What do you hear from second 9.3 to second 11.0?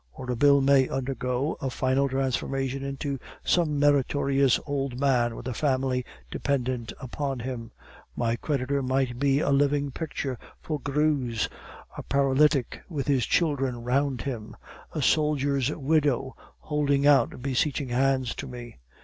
a living picture for